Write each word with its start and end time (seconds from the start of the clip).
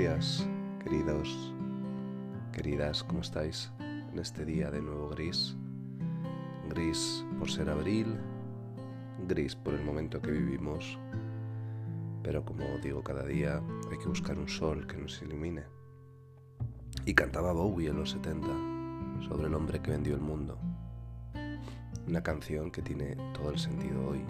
días, 0.00 0.48
queridos, 0.82 1.52
queridas, 2.54 3.04
¿cómo 3.04 3.20
estáis? 3.20 3.70
En 3.80 4.18
este 4.18 4.46
día 4.46 4.70
de 4.70 4.80
nuevo 4.80 5.10
gris. 5.10 5.58
Gris 6.70 7.22
por 7.38 7.50
ser 7.50 7.68
abril, 7.68 8.16
gris 9.28 9.54
por 9.54 9.74
el 9.74 9.84
momento 9.84 10.22
que 10.22 10.30
vivimos, 10.30 10.98
pero 12.22 12.42
como 12.46 12.64
digo 12.82 13.04
cada 13.04 13.26
día, 13.26 13.60
hay 13.90 13.98
que 13.98 14.08
buscar 14.08 14.38
un 14.38 14.48
sol 14.48 14.86
que 14.86 14.96
nos 14.96 15.20
ilumine. 15.20 15.64
Y 17.04 17.12
cantaba 17.12 17.52
Bowie 17.52 17.90
en 17.90 17.98
los 17.98 18.12
70 18.12 18.48
sobre 19.28 19.48
el 19.48 19.54
hombre 19.54 19.82
que 19.82 19.90
vendió 19.90 20.14
el 20.14 20.22
mundo. 20.22 20.58
Una 22.08 22.22
canción 22.22 22.70
que 22.70 22.80
tiene 22.80 23.16
todo 23.34 23.50
el 23.50 23.58
sentido 23.58 24.08
hoy 24.08 24.24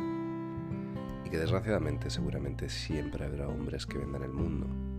y 1.25 1.31
que 1.31 1.39
desgraciadamente 1.39 2.11
seguramente 2.11 2.69
siempre 2.69 3.25
habrá 3.25 3.47
hombres 3.47 3.87
que 3.87 3.99
vendan 3.99 4.25
el 4.25 4.33
mundo. 4.33 4.90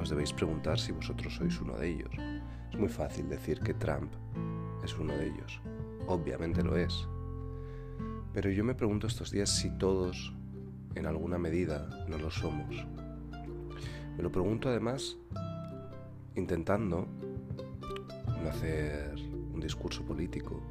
Os 0.00 0.10
debéis 0.10 0.32
preguntar 0.32 0.78
si 0.78 0.92
vosotros 0.92 1.34
sois 1.34 1.60
uno 1.60 1.76
de 1.76 1.88
ellos. 1.88 2.14
Es 2.70 2.78
muy 2.78 2.88
fácil 2.88 3.28
decir 3.28 3.60
que 3.60 3.74
Trump 3.74 4.12
es 4.84 4.96
uno 4.98 5.12
de 5.12 5.26
ellos. 5.26 5.60
Obviamente 6.06 6.62
lo 6.62 6.76
es. 6.76 7.08
Pero 8.32 8.50
yo 8.50 8.64
me 8.64 8.74
pregunto 8.74 9.06
estos 9.06 9.30
días 9.30 9.50
si 9.50 9.70
todos, 9.78 10.32
en 10.94 11.06
alguna 11.06 11.38
medida, 11.38 11.88
no 12.08 12.18
lo 12.18 12.30
somos. 12.30 12.86
Me 14.16 14.22
lo 14.22 14.30
pregunto 14.30 14.68
además 14.68 15.16
intentando 16.34 17.08
no 18.42 18.48
hacer 18.48 19.14
un 19.52 19.60
discurso 19.60 20.04
político, 20.04 20.62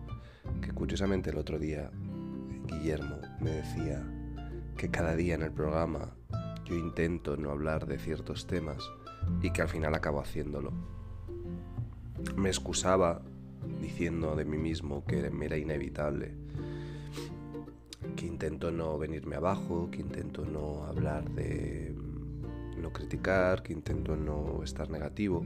que 0.61 0.71
curiosamente 0.71 1.29
el 1.29 1.37
otro 1.37 1.59
día 1.59 1.91
Guillermo 2.65 3.17
me 3.41 3.51
decía 3.51 4.01
que 4.77 4.89
cada 4.89 5.15
día 5.15 5.35
en 5.35 5.41
el 5.41 5.51
programa 5.51 6.15
yo 6.65 6.75
intento 6.75 7.35
no 7.35 7.51
hablar 7.51 7.85
de 7.85 7.97
ciertos 7.97 8.47
temas 8.47 8.89
y 9.41 9.51
que 9.51 9.61
al 9.61 9.69
final 9.69 9.93
acabo 9.95 10.19
haciéndolo. 10.19 10.71
Me 12.35 12.49
excusaba 12.49 13.21
diciendo 13.81 14.35
de 14.35 14.45
mí 14.45 14.57
mismo 14.57 15.05
que 15.05 15.29
me 15.29 15.45
era 15.45 15.57
inevitable, 15.57 16.33
que 18.15 18.25
intento 18.25 18.71
no 18.71 18.97
venirme 18.97 19.35
abajo, 19.35 19.89
que 19.91 20.01
intento 20.01 20.45
no 20.45 20.83
hablar 20.85 21.29
de 21.31 21.95
no 22.81 22.91
criticar, 22.93 23.63
que 23.63 23.73
intento 23.73 24.15
no 24.15 24.63
estar 24.63 24.89
negativo, 24.89 25.45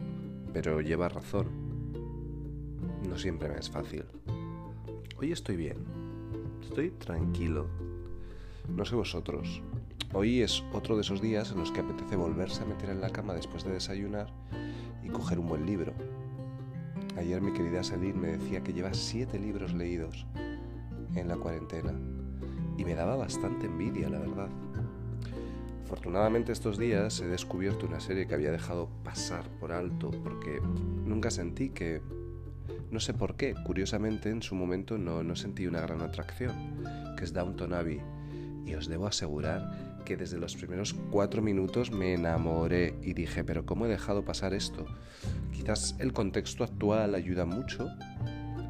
pero 0.53 0.81
lleva 0.81 1.09
razón. 1.09 1.47
No 3.07 3.17
siempre 3.17 3.49
me 3.49 3.57
es 3.57 3.69
fácil. 3.69 4.05
Hoy 5.17 5.31
estoy 5.31 5.55
bien, 5.55 5.77
estoy 6.61 6.91
tranquilo. 6.91 7.67
No 8.69 8.85
sé 8.85 8.95
vosotros. 8.95 9.61
Hoy 10.13 10.41
es 10.41 10.61
otro 10.73 10.95
de 10.95 11.03
esos 11.03 11.21
días 11.21 11.51
en 11.51 11.59
los 11.59 11.71
que 11.71 11.79
apetece 11.79 12.17
volverse 12.17 12.61
a 12.61 12.65
meter 12.65 12.89
en 12.89 12.99
la 12.99 13.11
cama 13.11 13.33
después 13.33 13.63
de 13.63 13.71
desayunar 13.71 14.27
y 15.01 15.07
coger 15.07 15.39
un 15.39 15.47
buen 15.47 15.65
libro. 15.65 15.93
Ayer 17.17 17.41
mi 17.41 17.53
querida 17.53 17.81
Celine 17.81 18.19
me 18.19 18.27
decía 18.37 18.61
que 18.61 18.73
lleva 18.73 18.93
siete 18.93 19.39
libros 19.39 19.73
leídos 19.73 20.27
en 21.15 21.29
la 21.29 21.37
cuarentena 21.37 21.93
y 22.77 22.83
me 22.83 22.93
daba 22.93 23.15
bastante 23.15 23.67
envidia, 23.67 24.09
la 24.09 24.19
verdad. 24.19 24.49
Afortunadamente 25.85 26.51
estos 26.51 26.77
días 26.77 27.21
he 27.21 27.27
descubierto 27.27 27.85
una 27.85 28.01
serie 28.01 28.27
que 28.27 28.35
había 28.35 28.51
dejado 28.51 28.89
pasar 29.05 29.47
por 29.61 29.71
alto 29.71 30.11
porque 30.23 30.59
nunca 31.05 31.31
sentí 31.31 31.69
que... 31.69 32.01
No 32.91 32.99
sé 32.99 33.13
por 33.13 33.37
qué, 33.37 33.55
curiosamente 33.65 34.29
en 34.29 34.41
su 34.41 34.55
momento 34.55 34.97
no, 34.97 35.23
no 35.23 35.37
sentí 35.37 35.67
una 35.67 35.79
gran 35.79 36.01
atracción, 36.01 36.83
que 37.17 37.23
es 37.23 37.31
Downton 37.31 37.73
Abbey. 37.73 38.01
Y 38.65 38.73
os 38.73 38.87
debo 38.87 39.07
asegurar 39.07 39.90
que 40.03 40.17
desde 40.17 40.37
los 40.37 40.55
primeros 40.55 40.93
cuatro 41.11 41.41
minutos 41.41 41.91
me 41.91 42.13
enamoré 42.13 42.95
y 43.01 43.13
dije, 43.13 43.43
pero 43.43 43.65
¿cómo 43.65 43.85
he 43.85 43.89
dejado 43.89 44.23
pasar 44.23 44.53
esto? 44.53 44.85
Quizás 45.51 45.95
el 45.99 46.13
contexto 46.13 46.63
actual 46.63 47.15
ayuda 47.15 47.45
mucho 47.45 47.87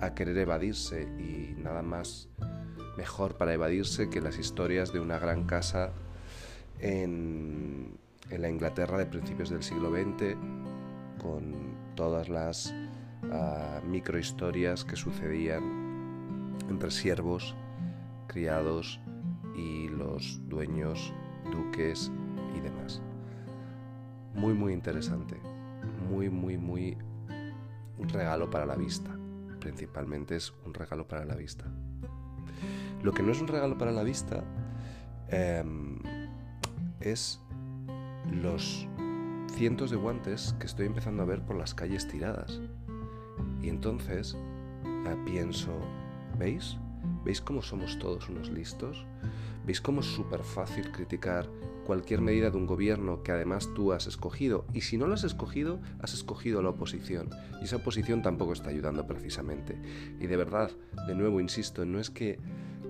a 0.01 0.13
querer 0.13 0.37
evadirse 0.37 1.03
y 1.19 1.55
nada 1.61 1.81
más 1.81 2.27
mejor 2.97 3.37
para 3.37 3.53
evadirse 3.53 4.09
que 4.09 4.21
las 4.21 4.37
historias 4.37 4.91
de 4.91 4.99
una 4.99 5.19
gran 5.19 5.45
casa 5.45 5.91
en, 6.79 7.97
la 8.29 8.49
Inglaterra 8.49 8.97
de 8.97 9.05
principios 9.05 9.49
del 9.49 9.61
siglo 9.61 9.91
XX, 9.91 10.35
con 11.21 11.75
todas 11.95 12.29
las 12.29 12.73
uh, 13.23 13.85
microhistorias 13.85 14.85
que 14.85 14.95
sucedían 14.95 16.57
entre 16.69 16.91
siervos, 16.91 17.55
criados 18.27 18.99
y 19.55 19.89
los 19.89 20.39
dueños, 20.47 21.13
duques 21.51 22.11
y 22.55 22.59
demás. 22.59 23.01
Muy, 24.33 24.53
muy 24.53 24.73
interesante. 24.73 25.37
Muy, 26.09 26.29
muy, 26.29 26.57
muy 26.57 26.97
un 27.97 28.09
regalo 28.09 28.49
para 28.49 28.65
la 28.65 28.75
vista. 28.75 29.15
Principalmente 29.59 30.35
es 30.35 30.53
un 30.65 30.73
regalo 30.73 31.07
para 31.07 31.25
la 31.25 31.35
vista. 31.35 31.65
Lo 33.03 33.13
que 33.13 33.23
no 33.23 33.31
es 33.31 33.41
un 33.41 33.47
regalo 33.47 33.77
para 33.77 33.91
la 33.91 34.03
vista 34.03 34.43
eh, 35.29 35.63
es 36.99 37.39
los 38.31 38.87
cientos 39.53 39.91
de 39.91 39.97
guantes 39.97 40.55
que 40.59 40.65
estoy 40.65 40.85
empezando 40.85 41.23
a 41.23 41.25
ver 41.25 41.41
por 41.41 41.55
las 41.55 41.73
calles 41.73 42.07
tiradas. 42.07 42.61
Y 43.61 43.69
entonces 43.69 44.35
eh, 44.85 45.15
pienso, 45.25 45.71
¿veis? 46.37 46.77
¿Veis 47.23 47.41
cómo 47.41 47.61
somos 47.61 47.99
todos 47.99 48.29
unos 48.29 48.49
listos? 48.49 49.05
¿Veis 49.65 49.79
cómo 49.79 50.01
es 50.01 50.07
súper 50.07 50.43
fácil 50.43 50.91
criticar 50.91 51.47
cualquier 51.85 52.21
medida 52.21 52.49
de 52.49 52.57
un 52.57 52.65
gobierno 52.65 53.21
que 53.21 53.31
además 53.31 53.69
tú 53.75 53.93
has 53.93 54.07
escogido? 54.07 54.65
Y 54.73 54.81
si 54.81 54.97
no 54.97 55.07
lo 55.07 55.13
has 55.13 55.23
escogido, 55.23 55.79
has 55.99 56.13
escogido 56.13 56.61
la 56.61 56.69
oposición. 56.69 57.29
Y 57.61 57.65
esa 57.65 57.77
oposición 57.77 58.23
tampoco 58.23 58.53
está 58.53 58.69
ayudando 58.69 59.05
precisamente. 59.05 59.79
Y 60.19 60.27
de 60.27 60.37
verdad, 60.37 60.71
de 61.07 61.15
nuevo, 61.15 61.39
insisto, 61.39 61.85
no 61.85 61.99
es 61.99 62.09
que 62.09 62.39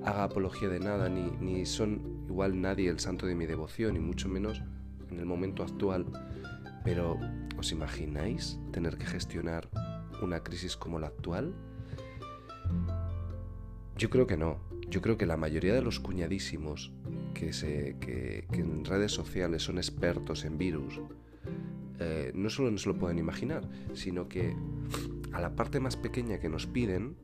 haga 0.04 0.24
apología 0.24 0.70
de 0.70 0.80
nada, 0.80 1.10
ni, 1.10 1.30
ni 1.40 1.66
son 1.66 2.26
igual 2.28 2.60
nadie 2.62 2.90
el 2.90 3.00
santo 3.00 3.26
de 3.26 3.36
mi 3.36 3.46
devoción, 3.46 3.98
y 3.98 4.00
mucho 4.00 4.30
menos 4.30 4.62
en 5.10 5.20
el 5.20 5.26
momento 5.26 5.64
actual. 5.64 6.06
Pero, 6.86 7.20
¿os 7.58 7.72
imagináis 7.72 8.60
tener 8.72 8.98
que 8.98 9.06
gestionar 9.06 9.70
una 10.22 10.42
crisis 10.42 10.78
como 10.78 11.00
la 11.00 11.08
actual? 11.08 11.54
Yo 13.98 14.10
creo 14.10 14.28
que 14.28 14.38
no. 14.38 14.58
Yo 14.90 15.02
creo 15.02 15.18
que 15.18 15.26
la 15.26 15.38
mayoría 15.38 15.74
de 15.74 15.82
los 15.82 16.00
cuñadísimos 16.00 16.92
que, 17.34 17.54
se, 17.54 17.96
que, 18.00 18.46
en 18.52 18.84
redes 18.84 19.12
sociales 19.12 19.64
son 19.64 19.78
expertos 19.78 20.44
en 20.44 20.58
virus, 20.58 21.00
eh, 22.00 22.32
no 22.36 22.50
solo 22.50 22.72
no 22.72 22.78
se 22.78 22.90
lo 22.90 22.98
pueden 22.98 23.18
imaginar, 23.18 23.64
sino 23.94 24.28
que 24.28 24.56
a 25.32 25.40
la 25.40 25.56
parte 25.56 25.80
más 25.80 25.96
pequeña 25.96 26.40
que 26.40 26.50
nos 26.50 26.68
piden, 26.68 27.16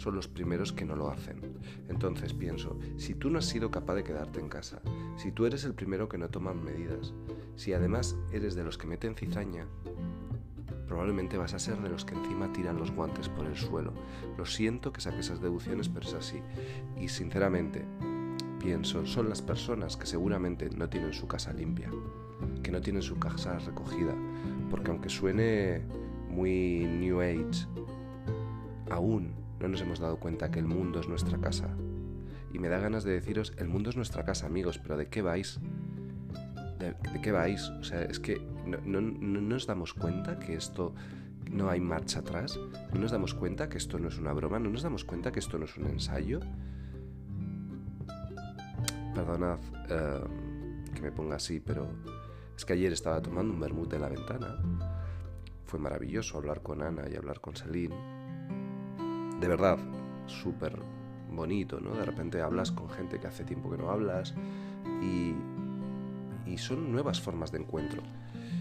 son 0.00 0.16
los 0.16 0.28
primeros 0.28 0.72
que 0.72 0.86
no 0.86 0.96
lo 0.96 1.10
hacen. 1.10 1.40
Entonces 1.88 2.32
pienso, 2.32 2.78
si 2.96 3.14
tú 3.14 3.28
no 3.30 3.38
has 3.38 3.44
sido 3.44 3.70
capaz 3.70 3.94
de 3.96 4.04
quedarte 4.04 4.40
en 4.40 4.48
casa, 4.48 4.80
si 5.16 5.30
tú 5.30 5.44
eres 5.44 5.64
el 5.64 5.74
primero 5.74 6.08
que 6.08 6.16
no 6.16 6.30
toma 6.30 6.54
medidas, 6.54 7.12
si 7.54 7.74
además 7.74 8.16
eres 8.32 8.54
de 8.54 8.64
los 8.64 8.78
que 8.78 8.86
meten 8.86 9.14
cizaña, 9.14 9.66
probablemente 10.90 11.38
vas 11.38 11.54
a 11.54 11.60
ser 11.60 11.80
de 11.80 11.88
los 11.88 12.04
que 12.04 12.16
encima 12.16 12.52
tiran 12.52 12.76
los 12.76 12.90
guantes 12.90 13.28
por 13.28 13.46
el 13.46 13.54
suelo. 13.54 13.92
Lo 14.36 14.44
siento 14.44 14.92
que 14.92 15.00
saque 15.00 15.20
esas 15.20 15.40
deducciones, 15.40 15.88
pero 15.88 16.04
es 16.04 16.14
así. 16.14 16.42
Y 17.00 17.06
sinceramente, 17.06 17.84
pienso, 18.58 19.06
son 19.06 19.28
las 19.28 19.40
personas 19.40 19.96
que 19.96 20.06
seguramente 20.06 20.68
no 20.68 20.88
tienen 20.88 21.12
su 21.12 21.28
casa 21.28 21.52
limpia, 21.52 21.88
que 22.64 22.72
no 22.72 22.80
tienen 22.80 23.02
su 23.02 23.20
casa 23.20 23.60
recogida, 23.60 24.16
porque 24.68 24.90
aunque 24.90 25.10
suene 25.10 25.82
muy 26.28 26.84
New 26.86 27.20
Age, 27.20 27.68
aún 28.90 29.32
no 29.60 29.68
nos 29.68 29.80
hemos 29.82 30.00
dado 30.00 30.18
cuenta 30.18 30.50
que 30.50 30.58
el 30.58 30.66
mundo 30.66 30.98
es 30.98 31.08
nuestra 31.08 31.38
casa. 31.38 31.68
Y 32.52 32.58
me 32.58 32.68
da 32.68 32.80
ganas 32.80 33.04
de 33.04 33.12
deciros, 33.12 33.54
el 33.58 33.68
mundo 33.68 33.90
es 33.90 33.96
nuestra 33.96 34.24
casa, 34.24 34.46
amigos, 34.46 34.78
pero 34.78 34.96
¿de 34.96 35.06
qué 35.06 35.22
vais? 35.22 35.60
¿De, 36.80 36.96
qué 37.22 37.30
vais? 37.30 37.68
O 37.68 37.84
sea, 37.84 38.02
es 38.02 38.18
que 38.18 38.40
no, 38.66 39.00
no, 39.00 39.00
nos 39.00 39.66
damos 39.66 39.94
cuenta 39.94 40.38
que 40.38 40.54
esto 40.54 40.94
no 41.50 41.70
hay 41.70 41.80
marcha 41.80 42.20
atrás, 42.20 42.58
no 42.92 43.00
nos 43.00 43.12
damos 43.12 43.34
cuenta 43.34 43.68
que 43.68 43.78
esto 43.78 43.98
no 43.98 44.08
es 44.08 44.18
una 44.18 44.32
broma, 44.32 44.58
no 44.58 44.70
nos 44.70 44.82
damos 44.82 45.04
cuenta 45.04 45.30
que 45.30 45.38
esto 45.38 45.58
no 45.58 45.66
es 45.66 45.76
un 45.76 45.86
ensayo. 45.86 46.40
Perdonad 49.14 49.58
eh, 49.88 50.24
que 50.94 51.02
me 51.02 51.12
ponga 51.12 51.36
así, 51.36 51.60
pero 51.60 51.86
es 52.56 52.64
que 52.64 52.72
ayer 52.72 52.92
estaba 52.92 53.20
tomando 53.20 53.52
un 53.52 53.60
vermut 53.60 53.90
de 53.90 53.98
la 53.98 54.08
ventana. 54.08 54.56
Fue 55.66 55.78
maravilloso 55.78 56.38
hablar 56.38 56.62
con 56.62 56.82
Ana 56.82 57.04
y 57.08 57.14
hablar 57.14 57.40
con 57.40 57.54
Celine 57.54 57.94
de 59.40 59.48
verdad 59.48 59.78
súper 60.26 60.78
bonito, 61.30 61.80
¿no? 61.80 61.94
De 61.94 62.04
repente 62.04 62.42
hablas 62.42 62.70
con 62.70 62.90
gente 62.90 63.18
que 63.18 63.26
hace 63.26 63.44
tiempo 63.44 63.70
que 63.70 63.78
no 63.78 63.90
hablas 63.90 64.34
y, 65.02 65.34
y 66.50 66.58
son 66.58 66.92
nuevas 66.92 67.20
formas 67.20 67.52
de 67.52 67.58
encuentro. 67.58 68.02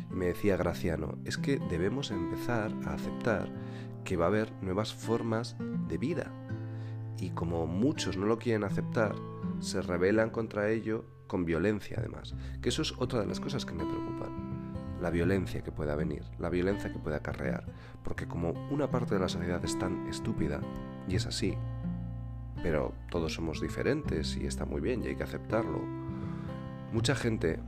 Me 0.10 0.28
decía 0.28 0.58
Graciano, 0.58 1.18
es 1.26 1.38
que 1.38 1.60
debemos 1.70 2.12
empezar 2.12 2.74
a 2.86 2.94
aceptar 2.94 3.50
que 4.04 4.18
va 4.18 4.26
a 4.26 4.30
haber 4.30 4.52
nuevas 4.62 4.94
formas 4.94 5.56
de 5.88 5.98
vida. 5.98 6.32
Y 7.20 7.32
como 7.32 7.68
muchos 7.68 8.16
no 8.16 8.26
lo 8.26 8.40
quieren 8.40 8.64
aceptar, 8.64 9.16
se 9.60 9.82
rebelan 9.82 10.30
contra 10.30 10.70
ello 10.70 11.06
con 11.28 11.46
violencia 11.46 11.98
además, 12.00 12.34
que 12.62 12.70
eso 12.70 12.82
es 12.82 12.94
otra 12.98 13.20
de 13.20 13.28
las 13.28 13.40
cosas 13.40 13.66
que 13.66 13.74
me 13.74 13.86
preocupan 13.86 14.50
la 15.00 15.10
violencia 15.10 15.62
que 15.62 15.72
pueda 15.72 15.96
venir, 15.96 16.24
la 16.40 16.50
violencia 16.50 16.92
que 16.92 17.00
pueda 17.00 17.18
acarrear, 17.18 17.66
porque 18.04 18.28
como 18.28 18.52
una 18.70 18.92
parte 18.92 19.16
de 19.16 19.22
la 19.22 19.30
sociedad 19.30 19.64
es 19.64 19.80
tan 19.80 20.08
estúpida, 20.08 20.60
y 21.08 21.16
es 21.16 21.26
así, 21.26 21.56
pero 22.62 22.94
todos 23.10 23.34
somos 23.34 23.62
diferentes 23.62 24.36
y 24.36 24.46
está 24.46 24.66
muy 24.66 24.82
bien 24.82 25.04
y 25.04 25.08
hay 25.08 25.16
que 25.16 25.24
aceptarlo, 25.24 25.80
mucha 26.92 27.16
gente 27.16 27.60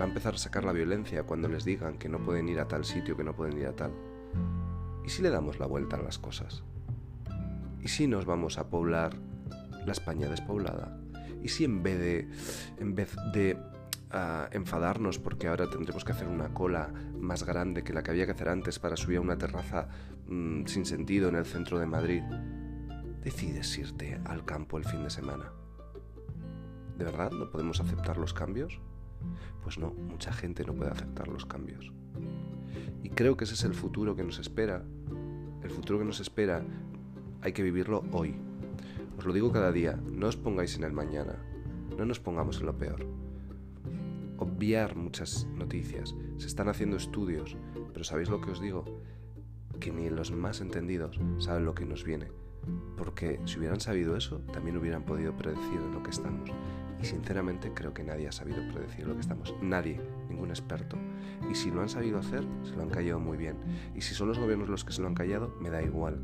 va 0.00 0.04
a 0.04 0.08
empezar 0.08 0.34
a 0.34 0.38
sacar 0.38 0.64
la 0.64 0.72
violencia 0.72 1.24
cuando 1.24 1.48
les 1.48 1.64
digan 1.64 1.98
que 1.98 2.08
no 2.08 2.18
pueden 2.18 2.48
ir 2.48 2.60
a 2.60 2.68
tal 2.68 2.84
sitio, 2.84 3.16
que 3.16 3.24
no 3.24 3.34
pueden 3.34 3.58
ir 3.58 3.66
a 3.66 3.76
tal. 3.76 3.92
¿Y 5.04 5.10
si 5.10 5.22
le 5.22 5.30
damos 5.30 5.58
la 5.58 5.66
vuelta 5.66 5.96
a 5.96 6.02
las 6.02 6.18
cosas? 6.18 6.62
¿Y 7.80 7.88
si 7.88 8.06
nos 8.06 8.24
vamos 8.24 8.58
a 8.58 8.68
poblar 8.68 9.16
la 9.84 9.92
España 9.92 10.28
despoblada? 10.28 10.96
¿Y 11.42 11.48
si 11.48 11.64
en 11.64 11.82
vez 11.82 11.98
de, 11.98 12.28
en 12.78 12.94
vez 12.94 13.16
de 13.32 13.58
ah, 14.10 14.48
enfadarnos 14.52 15.18
porque 15.18 15.48
ahora 15.48 15.68
tendremos 15.68 16.04
que 16.04 16.12
hacer 16.12 16.28
una 16.28 16.54
cola 16.54 16.92
más 17.18 17.44
grande 17.44 17.82
que 17.82 17.92
la 17.92 18.02
que 18.02 18.12
había 18.12 18.26
que 18.26 18.32
hacer 18.32 18.48
antes 18.48 18.78
para 18.78 18.96
subir 18.96 19.18
a 19.18 19.20
una 19.20 19.36
terraza 19.36 19.88
mm, 20.28 20.66
sin 20.66 20.86
sentido 20.86 21.28
en 21.28 21.34
el 21.34 21.44
centro 21.44 21.78
de 21.80 21.86
Madrid, 21.86 22.22
decides 23.22 23.76
irte 23.78 24.20
al 24.24 24.44
campo 24.44 24.78
el 24.78 24.84
fin 24.84 25.02
de 25.02 25.10
semana? 25.10 25.52
¿De 26.96 27.04
verdad 27.04 27.32
no 27.32 27.50
podemos 27.50 27.80
aceptar 27.80 28.18
los 28.18 28.32
cambios? 28.32 28.80
Pues 29.62 29.78
no, 29.78 29.90
mucha 29.90 30.32
gente 30.32 30.64
no 30.64 30.74
puede 30.74 30.90
aceptar 30.90 31.28
los 31.28 31.46
cambios. 31.46 31.92
Y 33.02 33.10
creo 33.10 33.36
que 33.36 33.44
ese 33.44 33.54
es 33.54 33.64
el 33.64 33.74
futuro 33.74 34.16
que 34.16 34.24
nos 34.24 34.38
espera. 34.38 34.84
El 35.62 35.70
futuro 35.70 35.98
que 35.98 36.04
nos 36.04 36.20
espera 36.20 36.64
hay 37.42 37.52
que 37.52 37.62
vivirlo 37.62 38.04
hoy. 38.12 38.34
Os 39.18 39.26
lo 39.26 39.32
digo 39.32 39.52
cada 39.52 39.72
día, 39.72 39.98
no 40.10 40.26
os 40.26 40.36
pongáis 40.36 40.76
en 40.76 40.84
el 40.84 40.92
mañana, 40.92 41.36
no 41.96 42.04
nos 42.04 42.20
pongamos 42.20 42.60
en 42.60 42.66
lo 42.66 42.78
peor. 42.78 43.06
Obviar 44.38 44.96
muchas 44.96 45.46
noticias, 45.54 46.14
se 46.38 46.46
están 46.46 46.68
haciendo 46.68 46.96
estudios, 46.96 47.56
pero 47.92 48.04
¿sabéis 48.04 48.28
lo 48.28 48.40
que 48.40 48.50
os 48.50 48.60
digo? 48.60 48.84
Que 49.78 49.92
ni 49.92 50.10
los 50.10 50.32
más 50.32 50.60
entendidos 50.60 51.20
saben 51.38 51.64
lo 51.64 51.74
que 51.74 51.84
nos 51.84 52.04
viene, 52.04 52.28
porque 52.96 53.40
si 53.46 53.58
hubieran 53.58 53.80
sabido 53.80 54.16
eso, 54.16 54.38
también 54.52 54.76
hubieran 54.76 55.04
podido 55.04 55.36
predecir 55.36 55.80
lo 55.80 56.02
que 56.02 56.10
estamos. 56.10 56.50
Y 57.00 57.04
sinceramente 57.04 57.72
creo 57.74 57.92
que 57.92 58.04
nadie 58.04 58.28
ha 58.28 58.32
sabido 58.32 58.58
predecir 58.72 59.08
lo 59.08 59.14
que 59.14 59.20
estamos. 59.20 59.54
Nadie, 59.60 60.00
ningún 60.28 60.50
experto. 60.50 60.96
Y 61.50 61.54
si 61.56 61.72
lo 61.72 61.80
han 61.80 61.88
sabido 61.88 62.18
hacer, 62.18 62.46
se 62.62 62.76
lo 62.76 62.82
han 62.82 62.90
callado 62.90 63.18
muy 63.18 63.36
bien. 63.36 63.56
Y 63.96 64.02
si 64.02 64.14
son 64.14 64.28
los 64.28 64.38
gobiernos 64.38 64.68
los 64.68 64.84
que 64.84 64.92
se 64.92 65.02
lo 65.02 65.08
han 65.08 65.14
callado, 65.14 65.56
me 65.60 65.70
da 65.70 65.82
igual. 65.82 66.20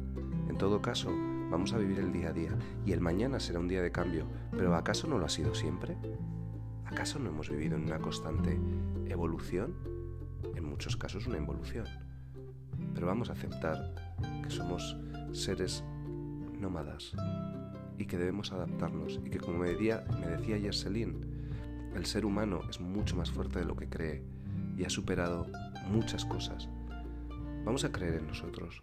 En 0.48 0.56
todo 0.56 0.80
caso, 0.80 1.10
vamos 1.50 1.72
a 1.72 1.78
vivir 1.78 1.98
el 1.98 2.12
día 2.12 2.28
a 2.28 2.32
día. 2.32 2.56
Y 2.86 2.92
el 2.92 3.00
mañana 3.00 3.40
será 3.40 3.58
un 3.58 3.66
día 3.66 3.82
de 3.82 3.90
cambio. 3.90 4.26
Pero 4.52 4.74
¿acaso 4.76 5.08
no 5.08 5.18
lo 5.18 5.26
ha 5.26 5.30
sido 5.30 5.54
siempre? 5.56 5.96
¿Acaso 6.84 7.18
no 7.18 7.30
hemos 7.30 7.50
vivido 7.50 7.76
en 7.76 7.82
una 7.82 7.98
constante 7.98 8.56
evolución? 9.08 9.74
En 10.54 10.62
muchos 10.62 10.96
casos 10.96 11.26
una 11.26 11.38
involución. 11.38 11.86
Pero 12.94 13.08
vamos 13.08 13.30
a 13.30 13.32
aceptar 13.32 13.94
que 14.44 14.50
somos 14.50 14.96
seres 15.32 15.82
nómadas 16.58 17.12
y 17.96 18.06
que 18.06 18.18
debemos 18.18 18.52
adaptarnos 18.52 19.20
y 19.24 19.30
que 19.30 19.38
como 19.38 19.58
me 19.58 19.70
decía, 19.70 20.04
me 20.20 20.26
decía 20.28 20.56
ayer 20.56 20.74
el 21.94 22.06
ser 22.06 22.24
humano 22.24 22.60
es 22.68 22.80
mucho 22.80 23.16
más 23.16 23.30
fuerte 23.30 23.58
de 23.58 23.64
lo 23.64 23.74
que 23.74 23.88
cree 23.88 24.22
y 24.76 24.84
ha 24.84 24.90
superado 24.90 25.46
muchas 25.90 26.24
cosas. 26.24 26.68
Vamos 27.64 27.84
a 27.84 27.92
creer 27.92 28.14
en 28.14 28.28
nosotros. 28.28 28.80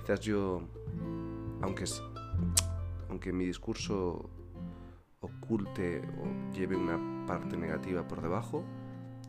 Quizás 0.00 0.20
yo, 0.20 0.62
aunque, 1.60 1.84
aunque 3.08 3.32
mi 3.32 3.44
discurso 3.44 4.30
oculte 5.20 6.00
o 6.00 6.52
lleve 6.54 6.76
una 6.76 7.26
parte 7.26 7.56
negativa 7.56 8.06
por 8.08 8.22
debajo, 8.22 8.64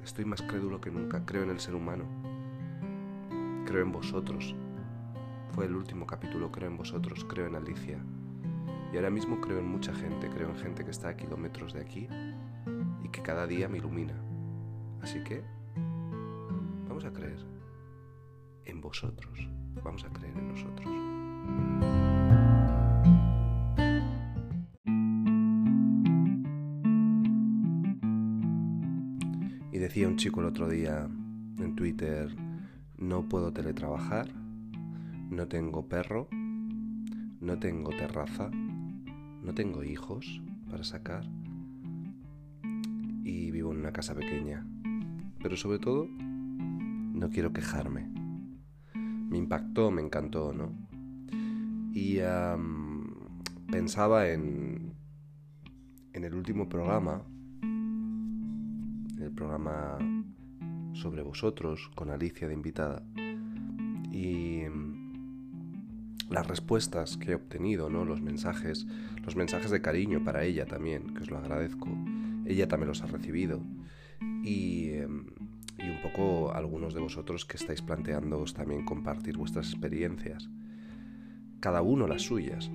estoy 0.03 0.25
más 0.25 0.41
crédulo 0.41 0.79
que 0.79 0.91
nunca. 0.91 1.25
Creo 1.25 1.43
en 1.43 1.49
el 1.49 1.59
ser 1.59 1.75
humano. 1.75 2.05
Creo 3.65 3.83
en 3.83 3.91
vosotros. 3.91 4.55
Fue 5.53 5.65
el 5.65 5.75
último 5.75 6.05
capítulo, 6.05 6.51
creo 6.51 6.69
en 6.69 6.77
vosotros, 6.77 7.25
creo 7.25 7.47
en 7.47 7.55
Alicia. 7.55 7.97
Y 8.93 8.95
ahora 8.95 9.09
mismo 9.09 9.41
creo 9.41 9.59
en 9.59 9.67
mucha 9.67 9.93
gente, 9.93 10.29
creo 10.29 10.49
en 10.49 10.57
gente 10.57 10.85
que 10.85 10.91
está 10.91 11.09
a 11.09 11.17
kilómetros 11.17 11.73
de 11.73 11.81
aquí 11.81 12.07
y 13.03 13.09
que 13.09 13.21
cada 13.21 13.47
día 13.47 13.67
me 13.67 13.79
ilumina. 13.79 14.13
Así 15.01 15.23
que 15.23 15.43
vamos 16.87 17.05
a 17.05 17.11
creer 17.11 17.39
en 18.65 18.81
vosotros, 18.81 19.49
vamos 19.83 20.03
a 20.03 20.09
creer 20.09 20.37
en 20.37 20.47
nosotros. 20.47 20.87
Y 29.71 29.79
decía 29.79 30.07
un 30.07 30.17
chico 30.17 30.41
el 30.41 30.47
otro 30.47 30.67
día 30.67 31.07
en 31.59 31.75
Twitter, 31.75 32.35
no 32.97 33.29
puedo 33.29 33.53
teletrabajar, 33.53 34.27
no 35.29 35.47
tengo 35.47 35.87
perro, 35.87 36.27
no 36.31 37.59
tengo 37.59 37.91
terraza, 37.91 38.49
no 38.49 39.53
tengo 39.53 39.83
hijos 39.83 40.41
para 40.69 40.83
sacar 40.83 41.23
y 43.23 43.51
vivo 43.51 43.71
en 43.71 43.79
una 43.79 43.91
casa 43.91 44.15
pequeña. 44.15 44.65
Pero 45.41 45.57
sobre 45.57 45.79
todo, 45.79 46.07
no 46.07 47.29
quiero 47.29 47.51
quejarme. 47.51 48.09
Me 48.93 49.37
impactó, 49.37 49.91
me 49.91 50.01
encantó, 50.01 50.53
¿no? 50.53 50.71
Y 51.93 52.19
pensaba 53.71 54.29
en, 54.29 54.93
en 56.13 56.23
el 56.23 56.33
último 56.33 56.69
programa, 56.69 57.23
el 59.19 59.31
programa 59.35 59.97
sobre 60.93 61.21
vosotros, 61.21 61.91
con 61.95 62.09
Alicia 62.09 62.47
de 62.47 62.53
invitada, 62.53 63.03
y 64.11 64.61
las 66.29 66.47
respuestas 66.47 67.17
que 67.17 67.31
he 67.31 67.35
obtenido, 67.35 67.89
¿no? 67.89 68.05
los 68.05 68.21
mensajes, 68.21 68.85
los 69.23 69.35
mensajes 69.35 69.71
de 69.71 69.81
cariño 69.81 70.23
para 70.23 70.43
ella 70.43 70.65
también, 70.65 71.13
que 71.13 71.23
os 71.23 71.31
lo 71.31 71.37
agradezco. 71.37 71.87
Ella 72.45 72.67
también 72.67 72.89
los 72.89 73.01
ha 73.03 73.07
recibido. 73.07 73.61
Y, 74.43 74.89
em, 74.89 75.27
y 75.77 75.89
un 75.89 76.01
poco 76.01 76.53
algunos 76.53 76.93
de 76.93 77.01
vosotros 77.01 77.45
que 77.45 77.57
estáis 77.57 77.81
planteándoos 77.81 78.53
también 78.53 78.83
compartir 78.83 79.37
vuestras 79.37 79.69
experiencias. 79.69 80.49
Cada 81.59 81.81
uno 81.81 82.07
las 82.07 82.23
suyas. 82.23 82.71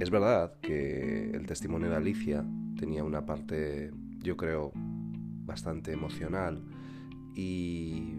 Es 0.00 0.10
verdad 0.10 0.54
que 0.60 1.30
el 1.30 1.46
testimonio 1.46 1.90
de 1.90 1.96
Alicia 1.96 2.44
tenía 2.78 3.04
una 3.04 3.26
parte, 3.26 3.90
yo 4.22 4.36
creo, 4.36 4.72
bastante 4.74 5.92
emocional 5.92 6.62
y 7.34 8.14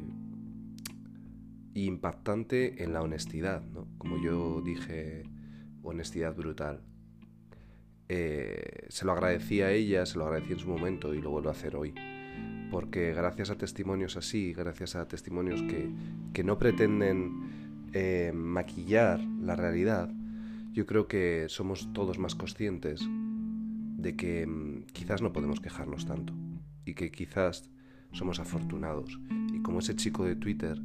impactante 1.73 2.83
en 2.83 2.93
la 2.93 3.01
honestidad. 3.01 3.63
Como 3.97 4.21
yo 4.21 4.61
dije, 4.61 5.23
honestidad 5.83 6.35
brutal. 6.35 6.81
Eh, 8.07 8.88
se 8.89 9.05
lo 9.05 9.11
agradecí 9.11 9.61
a 9.61 9.71
ella, 9.71 10.05
se 10.05 10.17
lo 10.17 10.25
agradecí 10.25 10.53
en 10.53 10.59
su 10.59 10.67
momento 10.67 11.13
y 11.13 11.21
lo 11.21 11.29
vuelvo 11.29 11.49
a 11.49 11.53
hacer 11.53 11.75
hoy. 11.75 11.93
Porque 12.71 13.13
gracias 13.13 13.49
a 13.49 13.57
testimonios 13.57 14.17
así, 14.17 14.53
gracias 14.53 14.95
a 14.95 15.07
testimonios 15.07 15.61
que, 15.63 15.89
que 16.33 16.43
no 16.43 16.57
pretenden 16.57 17.88
eh, 17.93 18.31
maquillar 18.33 19.19
la 19.41 19.55
realidad, 19.55 20.11
yo 20.73 20.85
creo 20.85 21.07
que 21.07 21.45
somos 21.49 21.91
todos 21.93 22.19
más 22.19 22.35
conscientes 22.35 23.01
de 23.97 24.15
que 24.15 24.45
mm, 24.45 24.83
quizás 24.93 25.21
no 25.21 25.33
podemos 25.33 25.59
quejarnos 25.59 26.05
tanto 26.05 26.33
y 26.85 26.93
que 26.93 27.11
quizás 27.11 27.69
somos 28.11 28.39
afortunados. 28.39 29.19
Y 29.53 29.61
como 29.61 29.79
ese 29.79 29.95
chico 29.95 30.25
de 30.25 30.35
Twitter 30.35 30.79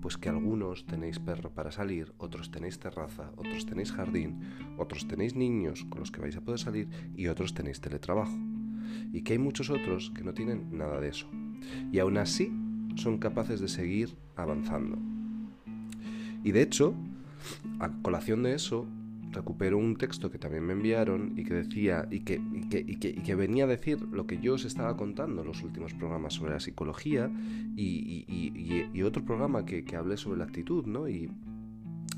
pues 0.00 0.16
que 0.16 0.28
algunos 0.28 0.86
tenéis 0.86 1.18
perro 1.18 1.50
para 1.50 1.72
salir, 1.72 2.12
otros 2.18 2.50
tenéis 2.50 2.78
terraza, 2.78 3.32
otros 3.36 3.66
tenéis 3.66 3.92
jardín, 3.92 4.40
otros 4.76 5.06
tenéis 5.08 5.34
niños 5.34 5.84
con 5.88 6.00
los 6.00 6.10
que 6.10 6.20
vais 6.20 6.36
a 6.36 6.40
poder 6.40 6.58
salir 6.58 6.88
y 7.16 7.28
otros 7.28 7.54
tenéis 7.54 7.80
teletrabajo. 7.80 8.36
Y 9.12 9.22
que 9.22 9.34
hay 9.34 9.38
muchos 9.38 9.70
otros 9.70 10.10
que 10.14 10.24
no 10.24 10.34
tienen 10.34 10.76
nada 10.76 11.00
de 11.00 11.08
eso. 11.08 11.26
Y 11.92 11.98
aún 11.98 12.18
así 12.18 12.52
son 12.96 13.18
capaces 13.18 13.60
de 13.60 13.68
seguir 13.68 14.16
avanzando. 14.36 14.98
Y 16.44 16.52
de 16.52 16.62
hecho, 16.62 16.94
a 17.80 17.90
colación 18.02 18.42
de 18.42 18.54
eso, 18.54 18.86
recupero 19.30 19.78
un 19.78 19.96
texto 19.96 20.30
que 20.30 20.38
también 20.38 20.64
me 20.64 20.72
enviaron 20.72 21.34
y 21.36 21.44
que 21.44 21.54
decía 21.54 22.06
y 22.10 22.20
que, 22.20 22.40
y 22.52 22.96
que, 22.96 23.34
venía 23.34 23.64
a 23.64 23.66
decir 23.66 24.00
lo 24.10 24.26
que 24.26 24.40
yo 24.40 24.54
os 24.54 24.64
estaba 24.64 24.96
contando 24.96 25.42
en 25.42 25.48
los 25.48 25.62
últimos 25.62 25.94
programas 25.94 26.34
sobre 26.34 26.52
la 26.52 26.60
psicología 26.60 27.30
y, 27.76 29.02
otro 29.02 29.24
programa 29.24 29.64
que, 29.64 29.84
que 29.84 29.96
hablé 29.96 30.16
sobre 30.16 30.38
la 30.38 30.44
actitud, 30.44 30.84
¿no? 30.86 31.08
Y 31.08 31.30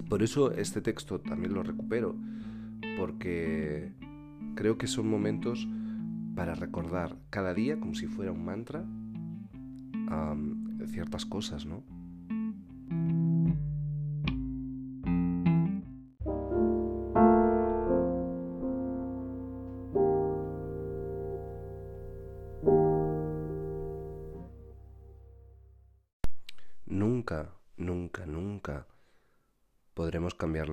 por 0.09 0.23
eso 0.23 0.53
este 0.53 0.81
texto 0.81 1.21
también 1.21 1.55
lo 1.55 1.63
recupero, 1.63 2.17
porque 2.97 3.93
creo 4.55 4.77
que 4.77 4.87
son 4.87 5.09
momentos 5.09 5.69
para 6.35 6.55
recordar 6.55 7.17
cada 7.31 7.55
día, 7.55 7.79
como 7.79 7.95
si 7.95 8.07
fuera 8.07 8.33
un 8.33 8.45
mantra, 8.45 8.85
ciertas 10.89 11.27
cosas, 11.27 11.67
¿no? 11.67 11.85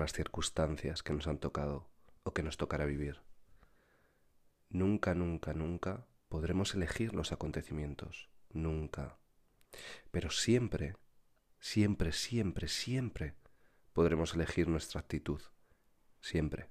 Las 0.08 0.14
circunstancias 0.14 1.02
que 1.02 1.12
nos 1.12 1.26
han 1.26 1.36
tocado 1.36 1.86
o 2.22 2.32
que 2.32 2.42
nos 2.42 2.56
tocará 2.56 2.86
vivir. 2.86 3.20
Nunca, 4.70 5.14
nunca, 5.14 5.52
nunca 5.52 6.06
podremos 6.30 6.74
elegir 6.74 7.12
los 7.12 7.30
acontecimientos. 7.30 8.30
Nunca. 8.50 9.18
Pero 10.10 10.30
siempre, 10.30 10.96
siempre, 11.60 12.12
siempre, 12.12 12.68
siempre 12.68 13.34
podremos 13.92 14.32
elegir 14.32 14.66
nuestra 14.66 15.00
actitud. 15.00 15.42
Siempre. 16.22 16.70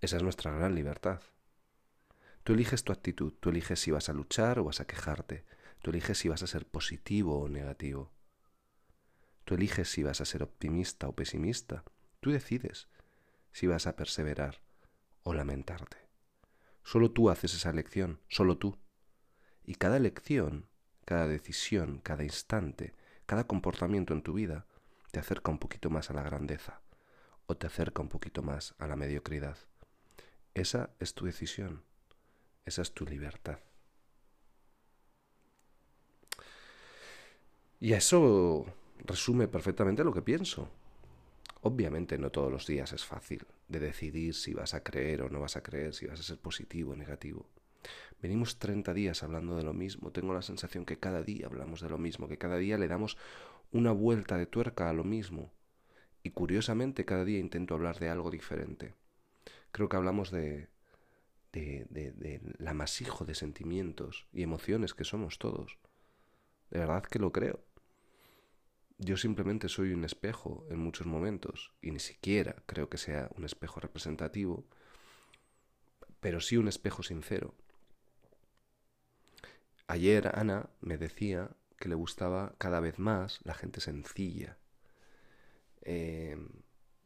Esa 0.00 0.16
es 0.16 0.22
nuestra 0.22 0.50
gran 0.50 0.74
libertad. 0.74 1.20
Tú 2.42 2.54
eliges 2.54 2.84
tu 2.84 2.92
actitud, 2.92 3.34
tú 3.38 3.50
eliges 3.50 3.80
si 3.80 3.90
vas 3.90 4.08
a 4.08 4.14
luchar 4.14 4.58
o 4.60 4.64
vas 4.64 4.80
a 4.80 4.86
quejarte, 4.86 5.44
tú 5.82 5.90
eliges 5.90 6.16
si 6.16 6.30
vas 6.30 6.42
a 6.42 6.46
ser 6.46 6.64
positivo 6.64 7.38
o 7.38 7.50
negativo. 7.50 8.14
Tú 9.44 9.56
eliges 9.56 9.90
si 9.90 10.02
vas 10.02 10.22
a 10.22 10.24
ser 10.24 10.42
optimista 10.42 11.06
o 11.06 11.14
pesimista, 11.14 11.84
tú 12.20 12.30
decides 12.30 12.88
si 13.52 13.66
vas 13.66 13.86
a 13.86 13.96
perseverar 13.96 14.62
o 15.22 15.34
lamentarte. 15.34 15.96
Solo 16.84 17.10
tú 17.10 17.30
haces 17.30 17.54
esa 17.54 17.70
elección, 17.70 18.20
solo 18.28 18.58
tú. 18.58 18.78
Y 19.64 19.74
cada 19.74 19.96
elección, 19.96 20.68
cada 21.04 21.26
decisión, 21.26 22.00
cada 22.00 22.24
instante, 22.24 22.94
cada 23.26 23.46
comportamiento 23.46 24.14
en 24.14 24.22
tu 24.22 24.32
vida 24.32 24.66
te 25.10 25.20
acerca 25.20 25.50
un 25.50 25.58
poquito 25.58 25.90
más 25.90 26.10
a 26.10 26.14
la 26.14 26.22
grandeza 26.22 26.80
o 27.46 27.56
te 27.56 27.66
acerca 27.66 28.02
un 28.02 28.08
poquito 28.08 28.42
más 28.42 28.74
a 28.78 28.86
la 28.86 28.96
mediocridad. 28.96 29.56
Esa 30.54 30.90
es 30.98 31.14
tu 31.14 31.26
decisión, 31.26 31.84
esa 32.64 32.82
es 32.82 32.92
tu 32.92 33.04
libertad. 33.04 33.58
Y 37.80 37.94
eso 37.94 38.66
resume 38.98 39.48
perfectamente 39.48 40.04
lo 40.04 40.12
que 40.12 40.22
pienso. 40.22 40.68
Obviamente 41.62 42.16
no 42.18 42.30
todos 42.30 42.50
los 42.50 42.66
días 42.66 42.92
es 42.92 43.04
fácil 43.04 43.46
de 43.68 43.80
decidir 43.80 44.34
si 44.34 44.54
vas 44.54 44.74
a 44.74 44.82
creer 44.82 45.22
o 45.22 45.28
no 45.28 45.40
vas 45.40 45.56
a 45.56 45.62
creer, 45.62 45.94
si 45.94 46.06
vas 46.06 46.20
a 46.20 46.22
ser 46.22 46.38
positivo 46.38 46.92
o 46.92 46.96
negativo. 46.96 47.46
Venimos 48.22 48.58
30 48.58 48.92
días 48.94 49.22
hablando 49.22 49.56
de 49.56 49.62
lo 49.62 49.72
mismo, 49.72 50.10
tengo 50.10 50.34
la 50.34 50.42
sensación 50.42 50.84
que 50.84 50.98
cada 50.98 51.22
día 51.22 51.46
hablamos 51.46 51.80
de 51.80 51.88
lo 51.88 51.98
mismo, 51.98 52.28
que 52.28 52.38
cada 52.38 52.56
día 52.56 52.78
le 52.78 52.88
damos 52.88 53.16
una 53.72 53.92
vuelta 53.92 54.36
de 54.36 54.46
tuerca 54.46 54.88
a 54.88 54.92
lo 54.92 55.04
mismo. 55.04 55.52
Y 56.22 56.30
curiosamente 56.30 57.04
cada 57.04 57.24
día 57.24 57.38
intento 57.38 57.74
hablar 57.74 57.98
de 57.98 58.10
algo 58.10 58.30
diferente. 58.30 58.94
Creo 59.72 59.88
que 59.88 59.96
hablamos 59.96 60.30
de, 60.30 60.68
de, 61.52 61.86
de, 61.88 62.12
del 62.12 62.68
amasijo 62.68 63.24
de 63.24 63.34
sentimientos 63.34 64.26
y 64.32 64.42
emociones 64.42 64.92
que 64.92 65.04
somos 65.04 65.38
todos. 65.38 65.78
De 66.70 66.78
verdad 66.78 67.02
que 67.02 67.18
lo 67.18 67.32
creo. 67.32 67.60
Yo 69.02 69.16
simplemente 69.16 69.70
soy 69.70 69.94
un 69.94 70.04
espejo 70.04 70.66
en 70.68 70.78
muchos 70.78 71.06
momentos 71.06 71.72
y 71.80 71.90
ni 71.90 72.00
siquiera 72.00 72.62
creo 72.66 72.90
que 72.90 72.98
sea 72.98 73.30
un 73.34 73.46
espejo 73.46 73.80
representativo, 73.80 74.66
pero 76.20 76.42
sí 76.42 76.58
un 76.58 76.68
espejo 76.68 77.02
sincero. 77.02 77.54
Ayer 79.86 80.30
Ana 80.34 80.68
me 80.82 80.98
decía 80.98 81.56
que 81.78 81.88
le 81.88 81.94
gustaba 81.94 82.54
cada 82.58 82.80
vez 82.80 82.98
más 82.98 83.40
la 83.42 83.54
gente 83.54 83.80
sencilla. 83.80 84.58
Eh, 85.80 86.36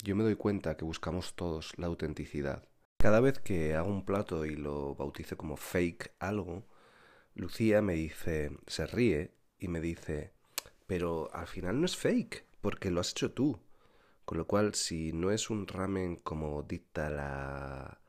yo 0.02 0.16
me 0.16 0.24
doy 0.24 0.34
cuenta 0.34 0.76
que 0.76 0.84
buscamos 0.84 1.36
todos 1.36 1.78
la 1.78 1.86
autenticidad. 1.86 2.68
Cada 2.98 3.20
vez 3.20 3.38
que 3.38 3.76
hago 3.76 3.90
un 3.90 4.04
plato 4.04 4.44
y 4.46 4.56
lo 4.56 4.96
bautice 4.96 5.36
como 5.36 5.56
fake 5.56 6.12
algo, 6.18 6.66
Lucía 7.36 7.82
me 7.82 7.94
dice, 7.94 8.50
se 8.66 8.84
ríe 8.84 9.36
y 9.60 9.68
me 9.68 9.80
dice, 9.80 10.34
pero 10.86 11.30
al 11.34 11.46
final 11.46 11.80
no 11.80 11.86
es 11.86 11.96
fake, 11.96 12.46
porque 12.60 12.90
lo 12.90 13.00
has 13.00 13.10
hecho 13.10 13.32
tú. 13.32 13.60
Con 14.24 14.38
lo 14.38 14.46
cual, 14.46 14.74
si 14.74 15.12
no 15.12 15.30
es 15.30 15.50
un 15.50 15.66
ramen 15.66 16.16
como 16.16 16.62
dicta 16.62 17.10
la 17.10 18.00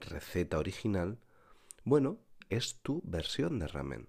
receta 0.00 0.58
original, 0.58 1.18
bueno, 1.84 2.20
es 2.48 2.80
tu 2.82 3.02
versión 3.04 3.58
de 3.58 3.66
ramen. 3.68 4.08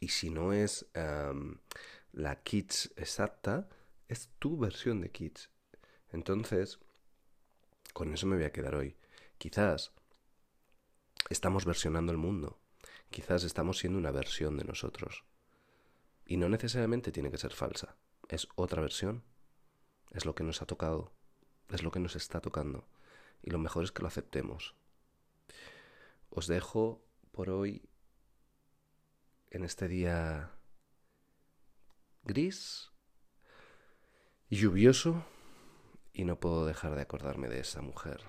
Y 0.00 0.08
si 0.08 0.30
no 0.30 0.52
es 0.52 0.86
em, 0.94 1.58
la 2.12 2.42
kits 2.42 2.92
exacta, 2.96 3.68
es 4.08 4.30
tu 4.38 4.58
versión 4.58 5.00
de 5.00 5.10
kits. 5.10 5.50
Entonces, 6.10 6.78
con 7.92 8.12
eso 8.12 8.26
me 8.26 8.36
voy 8.36 8.44
a 8.44 8.52
quedar 8.52 8.74
hoy. 8.74 8.96
Quizás 9.38 9.92
estamos 11.30 11.64
versionando 11.64 12.12
el 12.12 12.18
mundo. 12.18 12.60
Quizás 13.10 13.44
estamos 13.44 13.78
siendo 13.78 13.98
una 13.98 14.10
versión 14.10 14.56
de 14.56 14.64
nosotros. 14.64 15.24
Y 16.32 16.38
no 16.38 16.48
necesariamente 16.48 17.12
tiene 17.12 17.30
que 17.30 17.36
ser 17.36 17.52
falsa. 17.52 17.94
Es 18.26 18.48
otra 18.54 18.80
versión. 18.80 19.22
Es 20.12 20.24
lo 20.24 20.34
que 20.34 20.44
nos 20.44 20.62
ha 20.62 20.66
tocado. 20.66 21.12
Es 21.68 21.82
lo 21.82 21.90
que 21.90 22.00
nos 22.00 22.16
está 22.16 22.40
tocando. 22.40 22.88
Y 23.42 23.50
lo 23.50 23.58
mejor 23.58 23.84
es 23.84 23.92
que 23.92 24.00
lo 24.00 24.08
aceptemos. 24.08 24.74
Os 26.30 26.46
dejo 26.46 27.04
por 27.32 27.50
hoy 27.50 27.86
en 29.50 29.62
este 29.62 29.88
día 29.88 30.52
gris 32.22 32.90
lluvioso 34.48 35.26
y 36.14 36.24
no 36.24 36.40
puedo 36.40 36.64
dejar 36.64 36.94
de 36.94 37.02
acordarme 37.02 37.50
de 37.50 37.60
esa 37.60 37.82
mujer 37.82 38.22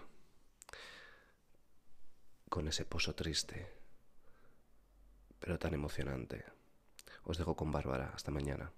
con 2.50 2.68
ese 2.68 2.84
pozo 2.84 3.16
triste, 3.16 3.66
pero 5.40 5.58
tan 5.58 5.74
emocionante. 5.74 6.44
Os 7.24 7.38
dejo 7.38 7.56
con 7.56 7.72
Bárbara. 7.72 8.12
Hasta 8.14 8.32
mañana. 8.32 8.72